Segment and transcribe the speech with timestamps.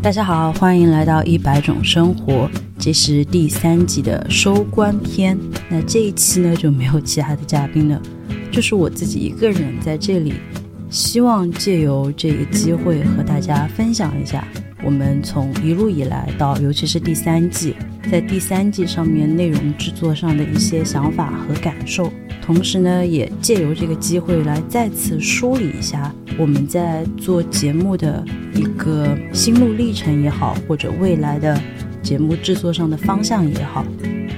[0.00, 2.48] 大家好，欢迎来到一百种生活，
[2.78, 5.36] 这是第三季的收官篇。
[5.68, 8.00] 那这一期呢就没有其他的嘉宾了，
[8.52, 10.34] 就是我自己一个人在这里，
[10.88, 14.46] 希望借由这个机会和大家分享一下
[14.84, 17.74] 我们从一路以来到，尤其是第三季，
[18.10, 22.10] 在第三季上面内容制作上的一些想法和感受。
[22.48, 28.24] 同时呢，也借由这个机会来再次梳理一下我们在做节目的
[28.54, 31.60] 一个心路历程也好，或者未来的
[32.02, 33.84] 节目制作上的方向也好。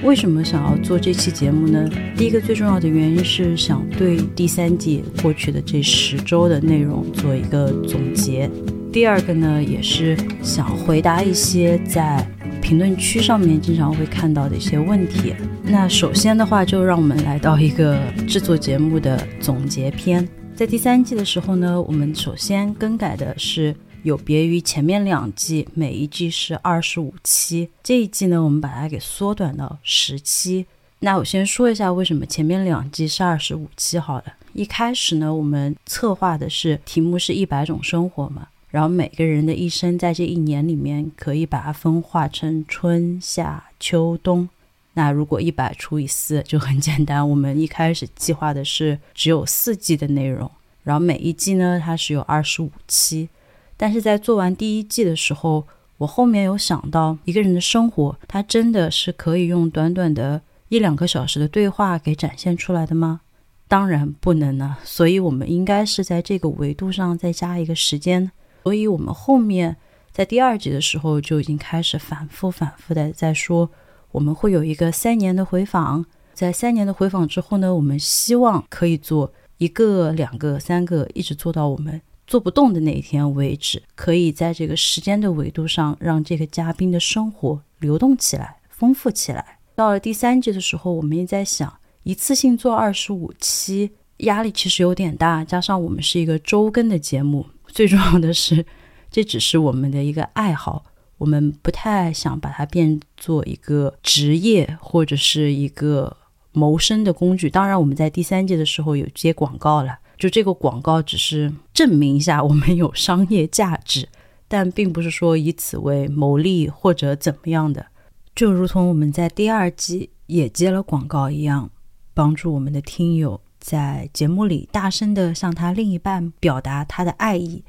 [0.03, 1.89] 为什么想要做这期节目呢？
[2.17, 8.51] 第一个最重要的原因是想对第三季过去的这十周的内容做一个总结。
[8.91, 12.29] 第二个呢，也是想回答一些在。
[12.71, 15.35] 评论区上面经常会看到的一些问题。
[15.61, 20.25] 那首先的话，就让我们来到一个制作节目的总结篇。
[20.55, 30.65] 在第三季的时候呢，我们首先更改的是有别于前面两季，每一季是二十五期，这一季呢，我们把它给缩短到十期。
[30.99, 34.23] 那我先说一下为什么前面两季是二十五期好了。
[34.53, 38.47] 一开始呢，我们策划的是题目是一百种生活嘛。
[38.71, 44.49] 然后每个人的一生在这一年里面，可以把它分化成春夏秋冬。
[44.93, 47.29] 那如果一百除以四就很简单。
[47.29, 50.49] 我们一开始计划的是只有四季的内容，
[50.83, 53.29] 然后每一季呢它是有二十五期。
[53.77, 55.65] 但是在做完第一季的时候，
[55.97, 63.21] 我后面有想到一个人的生活，他真的是可以用短短的一两个小时的对话给展现出来的吗？
[63.67, 64.77] 当然不能呢。
[64.83, 68.31] 所以我们应该是在这个维度上再加一个时间。
[68.63, 69.77] 所以，我们后面
[70.11, 73.69] 在第二集的时候就已经开始反复、反复的在说，
[74.11, 76.05] 我们会有一个三年的回访。
[76.33, 83.83] 在三年的回访之后呢，我们希望可以做一个、两个、三个，一直做到我们做不动的那一天为止。
[83.95, 89.59] 可以在这个时间的维度上，让这个嘉宾的生活流动起来、丰富起来。
[89.75, 91.71] 到了第三季的时候，我们也在想，
[92.03, 97.45] 一次性做二十五期，压力其实有点大，加上我们是一个周更的节目。
[97.73, 98.65] 最重要的是，
[99.09, 100.85] 这只是我们的一个爱好，
[101.17, 106.17] 我们不太想把它变做一个职业或者是一个
[106.51, 107.49] 谋生的工具。
[107.49, 114.07] 当然，我们在第三季的时候有接广告了，就这个广告只是证明一下我们有商业价值，
[114.47, 117.87] 但并不是说以此为牟利或者怎么样的。
[118.35, 121.69] 就如同我们在第二季也接了广告一样，
[122.13, 123.41] 帮助我们的听友。
[123.61, 127.63] 在节目里大声的向他另一半表达他的爱意，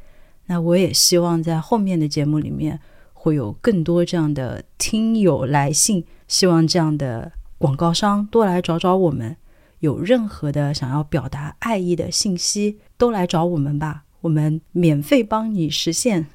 [0.47, 2.80] 那我也希望在后面的节目里面
[3.12, 9.36] 会有更多这样的听友来信，希望这样的广告商多来找找我们，
[9.80, 16.26] 有任何的想要表达爱意的信息都来找我们吧，我们免费帮你实现。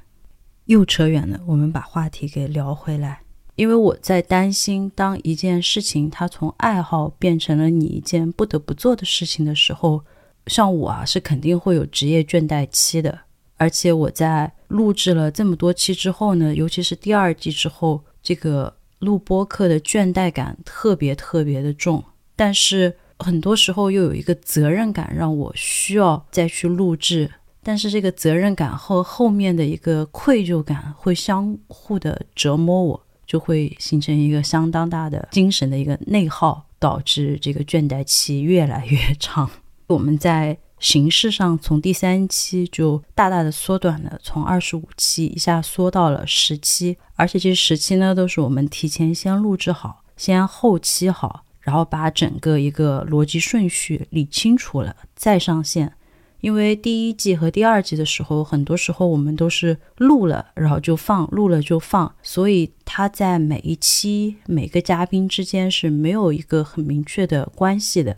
[0.65, 3.26] 又扯远了，我们把话题给聊回来。
[3.57, 10.03] 因为我在担心，当一件事情它从爱好变成了你一件不得不做的事情的时候，
[10.45, 13.19] 像我啊是肯定会有职业倦怠期的。
[13.57, 22.03] 而且我在录制了这么多期之后呢，尤其是第二季之后，这个录播课的倦怠感特别特别的重。
[22.35, 27.31] 但是很多时候又有一个责任感，让我需要再去录制。
[27.63, 33.03] 但是这个责任感和后面的一个愧疚感会相互的折磨我。
[33.27, 39.47] 就会形成一个相当大的精神的一个内耗，导致这个倦怠期越来越长。
[39.87, 55.93] 我们在形式上从第三期就大大的缩短了，从二十五期一下缩到了十期，而且这十期呢都是我们提前先录制好，先后期好，然后把整个一个逻辑顺序理清楚了再上线。
[56.39, 68.15] 因为第一季和第二季的时候，很多时候我们都是录了，然后就放，录了就放，所以它在每一期每个嘉宾之间是没有一个很明确的关系的。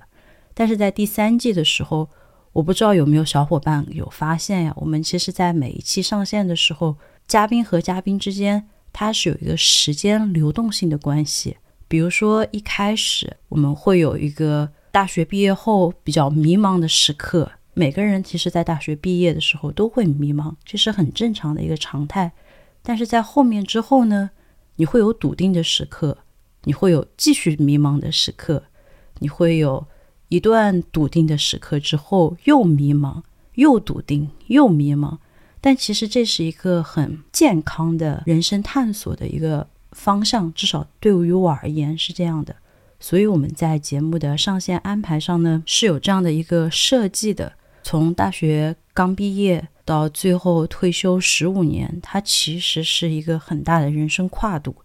[0.53, 2.09] 但是在第三季的时候，
[2.52, 4.74] 我不知道有没有小伙伴有发现呀？
[4.75, 11.56] 我们其实，在每一期上线的时候，嘉宾和嘉宾之间它是有一个时间流动性的关系。
[11.88, 17.50] 比如说一开始我们会有一个大学毕业后比较迷茫的时刻。
[17.79, 22.29] 每个人其实，在大学毕业的时候都会迷茫，这是很正常的一个常态。
[22.83, 24.31] 但是在后面之后呢，
[24.75, 26.17] 你会有笃定的时刻，
[26.65, 28.65] 你会有继续迷茫的时刻，
[29.19, 29.87] 你会有
[30.27, 33.23] 一段笃定的时刻之后又迷茫，
[33.53, 35.17] 又笃定，又迷茫。
[35.61, 42.53] 但其实这是一个很健康的人生探索的一个方向，至少对于我而言是这样的。
[42.99, 47.53] 所以我们在节目的上线安排上呢，是有这样的一个设计的。
[47.89, 54.75] 从大学刚毕业到最后退休十五年，它其实是一个很大的人生跨度。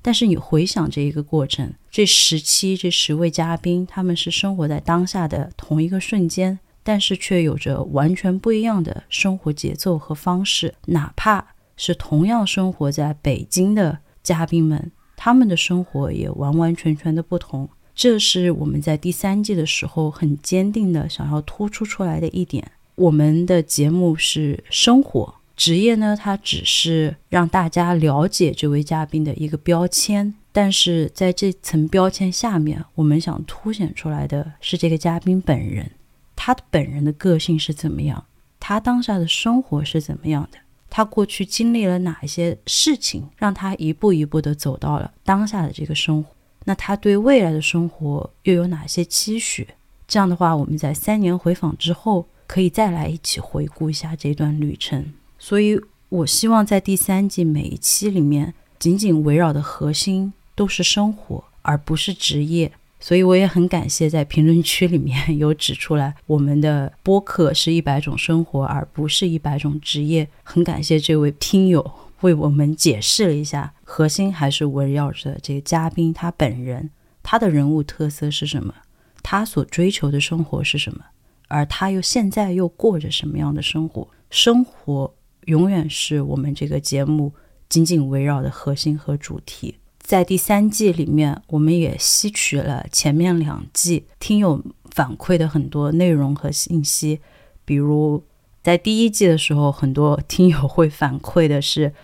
[0.00, 10.72] 但是你回想这一个过程，这十七这十位嘉宾，他们是生活在当下的同一个瞬间，但是却有着完全不一样的生活节奏和方式。
[10.86, 17.68] 哪怕是同样生活在北京的嘉宾们，他们的生活也完完全全的不同。
[17.96, 22.70] 这是我们在第三季的时候很坚定的想要突出出来的一点。
[22.94, 25.34] 我们的节目是生活。
[25.56, 35.90] 职业呢，它只是让大家了解这位嘉宾的一个标签，但是在这层标签下面，我们想凸显出来的是这个嘉宾本人，
[36.36, 38.26] 他本人的个性是怎么样，
[38.60, 40.58] 他当下的生活是怎么样的，
[40.90, 46.30] 他过去经历了哪一些事情，让他一步一步的走到了当下的这个生活，
[46.68, 49.66] 那他对未来的生活又有哪些期许？
[50.08, 55.12] 这样的话，我们在三年回访之后，可以再来一起回顾一下这段旅程。
[55.38, 62.70] 所以，我希望在第三季每一期里面，紧紧围绕的核心都是生活，而不是职业。
[62.98, 70.28] 所以，我也很感谢在评论区里面有指出来，我们的播客是一百种生活，而不是一百种职业。
[70.42, 71.88] 很感谢这位听友
[72.22, 76.90] 为我们解释了一下，核心还是围绕着这个嘉宾他本人，
[77.22, 78.74] 他的人物特色是什么，
[79.22, 81.04] 他所追求的生活是什么，
[81.46, 84.08] 而他又现在又过着什么样的生活？
[84.28, 85.14] 生活。
[85.46, 87.32] 永远是我们这个节目
[87.68, 89.76] 紧紧围绕的核心和主题。
[90.00, 94.60] 在第三季里面，我们也吸取了前面两季听友
[94.90, 97.20] 反馈的很多内容和信息。
[97.64, 98.24] 比如，
[98.60, 101.94] 在第一季的时候，很多听友会反馈的是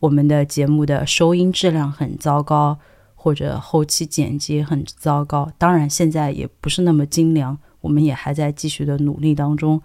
[0.00, 2.78] 我们的节目的收音质量很糟糕，
[3.14, 5.50] 或者后期剪辑很糟糕。
[5.58, 9.80] 当然，现在也不是那么精良，我们也还在继续的努力当中。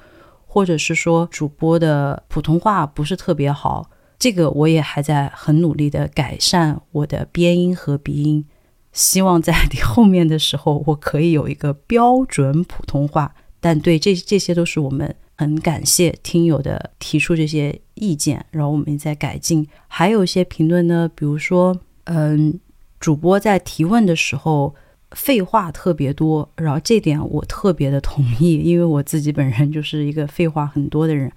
[0.46, 8.46] 或者是说主播的普通话不是特别好，这个我也还在很努力的改善我的边音和鼻音，
[8.92, 13.34] 希望在你后面的时候我可以有一个标准普通话。
[13.62, 19.68] 但对这这些都是我们很感谢听友的提出这些意见，然后我们也在改进。
[19.88, 22.60] 还有一些评论呢，比如说，嗯，
[23.00, 24.76] 主播在提问的时候。
[25.14, 31.30] 废话特别多，然后这点我特别的同意，因为我自己本人就是一个废话很多的人，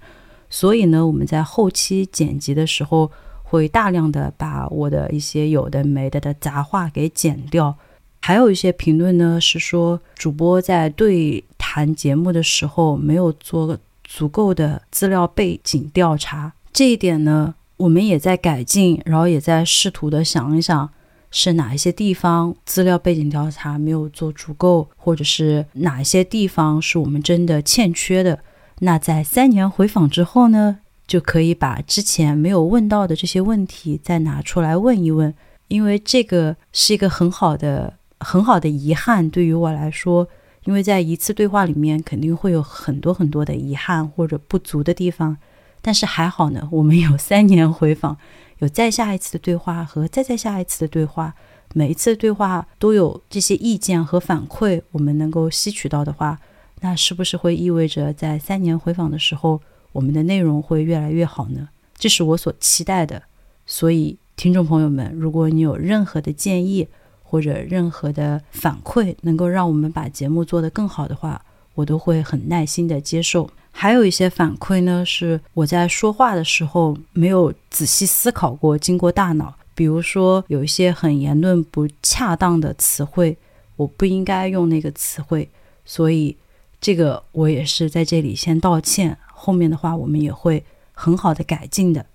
[0.49, 3.11] 所以呢，我们在后期剪辑的时候
[3.43, 7.75] 会大量的把我的一些有的没的的杂话给剪掉。
[8.21, 11.43] 还有一些评论呢是说主播在对
[11.75, 20.89] 谈节目的时候没有做足够的资料背景调查，这一点呢我们也在改进，然后也在试图的想一想。
[21.31, 28.39] 是哪一些地方资料背景调查没有做足够，或者是哪一些地方是我们真的欠缺的？
[28.79, 35.33] 那在三年回访之后呢，就可以把之前没有问到的这些问题再拿出来问一问，
[35.67, 40.25] 因为这个是一个很好的、很好的遗憾对于我来说，
[40.65, 45.37] 因为在一次对话里面肯定会有很多很多的遗憾或者不足的地方，
[45.81, 48.17] 但是还好呢，我们有三年回访。
[48.59, 51.35] 有再下一次的对话和再再下一次的对话，
[51.73, 56.39] 每一次对话都有这些意见和反馈，我们能够吸取到的话，
[56.79, 59.61] 那是不是会意味着在三年回访的时候，
[59.91, 61.67] 我们的内容会越来越好呢？
[61.97, 63.23] 这是我所期待的。
[63.65, 66.87] 所以，听众朋友们，如果你有任何的建议
[67.27, 71.41] 或者任何的反馈，能够让我们把节目做得更好的话，
[71.73, 73.49] 我都会很耐心的接受。
[73.71, 79.53] 还有一些反馈呢，是我在说话的时候没有仔细思考过，经过大脑。
[79.73, 83.35] 比如说，有一些很言论不恰当的词汇，
[83.75, 85.49] 我不应该用那个词汇，
[85.83, 86.37] 所以
[86.79, 89.17] 这个我也是在这里先道歉。
[89.33, 90.63] 后面的话我们也会
[90.93, 92.05] 很好的改进的。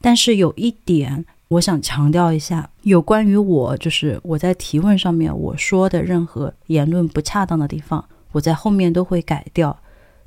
[0.00, 9.76] 但是有一点，我想强调一下，有关于我，就是我在提问上面我说的任何言论不恰当的地方，我在后面都会改掉。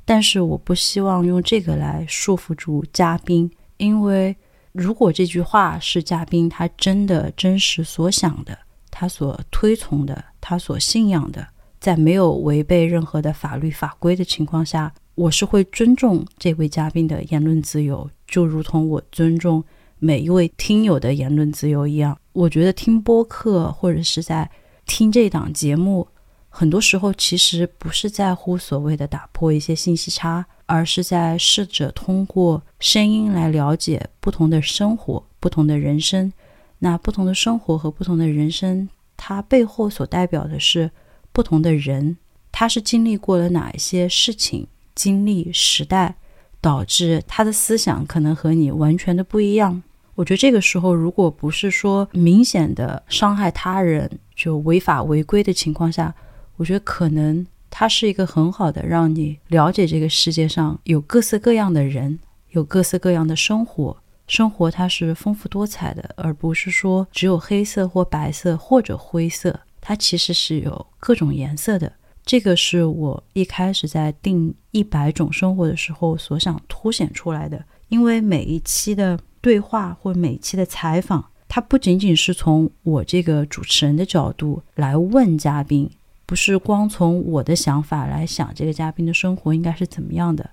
[0.04, 4.36] 但是我不希望用这个来束缚住嘉宾，因为
[4.72, 8.58] 如果这句话是嘉宾他真的真实所想的，
[8.90, 11.48] 他所推崇的，他所信仰的，
[11.80, 19.63] 在没有违背任何的法律法规的情况下，我是会尊重这位嘉宾的言论自由，就如同我尊重
[20.03, 22.17] 每一位听友的言论自由一样。
[22.34, 24.50] 我觉得听播客或者是在
[24.88, 26.08] 听这档节目。
[26.50, 36.34] 很多时候，其实不是在乎所谓的打破一些信息差，而是在试着通过声音来了解不同的生活、不同的人生。
[36.79, 40.89] 那不同的生活和不同的人生，它背后所代表的是
[41.31, 42.17] 不同的人，
[42.51, 44.65] 他是经历过了哪一些事情、
[44.96, 46.15] 经历时代，
[46.60, 49.84] 导致他的思想可能和你完全的不一样。
[50.15, 56.13] 我觉得这个时候，如果不是说明显的伤害他人，就违法违规的情况下，
[56.58, 63.98] 我觉得可能它是一个很好的让你了解这个世界上有各色各样的人，有各色各样的生活。
[64.27, 71.91] 生活它是丰富多彩的，而不是说只有黑色或白色或者灰色，它其实是有各种颜色的。
[72.24, 77.62] 这个是我一开始在定一百种生活的时候所想凸显出来的。
[77.89, 85.89] 因为每一期的对话或每期的采访，它不仅仅是从我这个主持人的角度来问嘉宾，
[86.25, 90.50] 不是光从我的想法来想这个嘉宾的生活应该是怎么样的。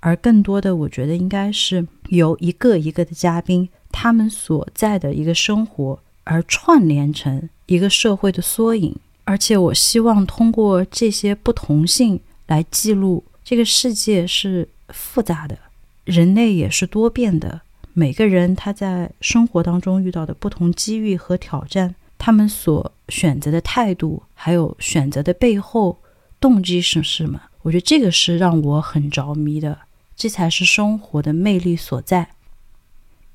[0.00, 8.96] 而更多的，我觉得应该是由一个一个的嘉宾，他们所在的一个生活，而串联成一个社会的缩影。
[9.24, 15.58] 而且，我希望通过这些不同性来记录这个世界是复杂的，
[16.04, 17.60] 人类也是多变的。
[18.00, 25.98] 每个人他在生活当中遇到的不同机遇和挑战，他们所选择的态度，还有选择的背后
[26.40, 27.38] 动机是什么？
[27.60, 29.80] 我觉得这个是让我很着迷的。
[30.16, 32.30] 这才是生活的魅力所在。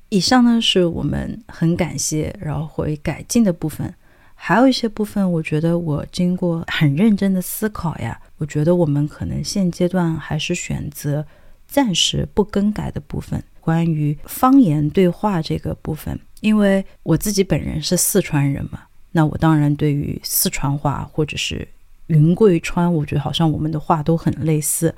[0.08, 3.94] 以上呢是我们很感谢，然后会改进的部分，
[4.34, 11.24] 还有一些部分，我觉得我经过很认真的思考呀，我觉得我们可能现阶段还是选择
[11.68, 13.40] 暂时不更改的部分。
[13.66, 21.66] 关于方言对话这个部分，因为我自己本人是四川人嘛，那我当然对于四川话或者是
[22.06, 24.94] 云贵川，我觉得好像我们的话都很类似。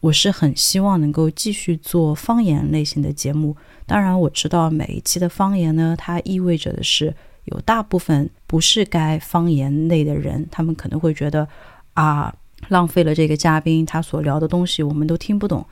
[0.00, 3.56] 我是很希望能够继续做方言类型的节目。
[3.86, 11.46] 当然，我知道每一期的方言呢，它意味着的是有大部分不是该方言类的人，他们可能会觉得
[11.94, 12.34] 啊，
[12.66, 15.64] 浪费了这个嘉宾他所聊的东西，我们都听不懂。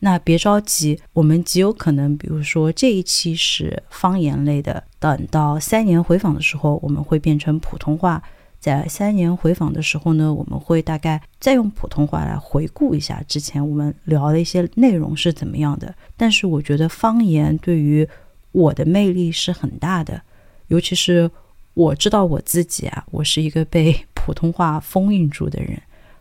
[0.00, 8.22] 那别着急，我们极有可能，比如说这一期是方言类的，等到三年回访的时候，我们会变成普通话。
[8.58, 15.94] 在三年回访的时候呢，我们会大概再用普通话来回顾一下之前我们聊的一些内容是怎么样的。
[16.14, 18.06] 但是我觉得方言对于
[18.52, 20.20] 我的魅力是很大的，
[20.68, 21.30] 尤其是
[21.72, 25.80] 我知道我自己啊，我是一个被普通话封印住的人。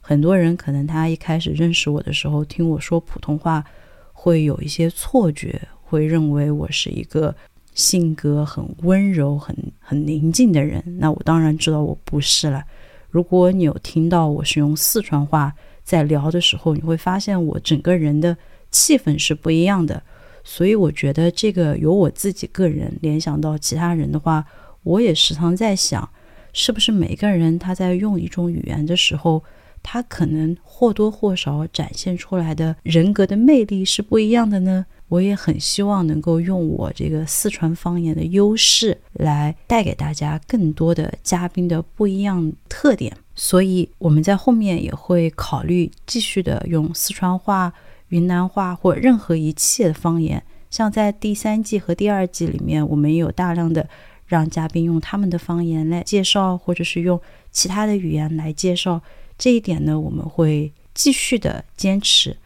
[0.10, 3.64] 很多人可能他一开始认识我的时候，听我说普通话，
[4.12, 7.36] 会有一些错觉，会认为我是一个。
[7.76, 12.66] 性格很温柔、很很宁静的人，那我当然知道我不是了。
[13.10, 18.36] 如果你有听到我是用四川话在聊的时候，你会发现我整个人的
[18.70, 20.02] 气氛是不一样的。
[20.44, 24.44] 所以我觉得这个由我自己个人联想到其他人的话，
[24.84, 26.10] 我也时常在想，
[26.52, 29.42] 是不是每个人他在用一种语言的时候，
[29.82, 34.86] 他可能或多或少展现出来的人格的魅力是不一样的呢？
[35.08, 47.74] 我也很希望能够用我这个四川方言的优势来带给大家更多的嘉宾的不一样特点，所以我们在后面也会考虑继续的用四川话、
[48.10, 50.44] 云南话或任何一切的方言。
[50.70, 53.90] 像在第三季和第二季里面，我们也有大量的
[54.28, 57.20] 让嘉宾用他们的方言来介绍，或者是用
[57.52, 59.02] 其他的语言来介绍。
[59.40, 62.38] 这一点呢，我们会继续的坚持。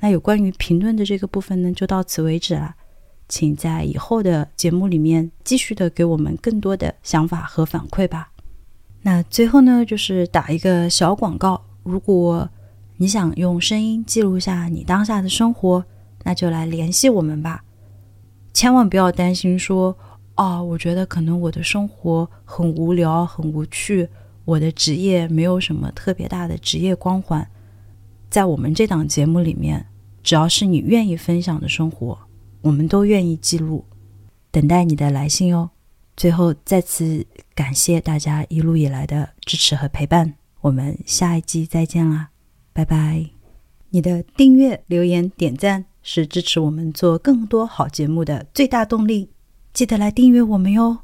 [0.00, 2.74] 那有关于评论的这个部分呢，就到此为止了。
[3.28, 8.30] 请在以后的节目里面继续的给我们更多的想法和反馈吧。
[9.02, 12.48] 那最后呢，就是打一个小广告：如果
[12.96, 15.84] 你想用声音记录下你当下的生活，
[16.24, 17.64] 那就来联系我们吧。
[18.52, 19.96] 千万不要担心说，
[20.36, 24.08] 哦，我觉得可能我的生活很无聊、很无趣，
[24.44, 27.48] 我的职业没有什么特别大的职业光环。
[28.30, 29.86] 在我们这档节目里面。
[30.24, 32.16] 只要是你愿意分享的生活，
[32.60, 33.84] 我们都愿意记录，
[34.52, 35.68] 等待你的来信哦。
[36.16, 42.28] 最后再次感谢大家一路以来的支持和陪伴，我们下一季再见啦，
[42.72, 43.30] 拜拜！
[43.90, 49.30] 你的订阅、留言、点赞是支持我们做更多好节目的最大动力，
[49.72, 50.98] 记得来订阅我们哟。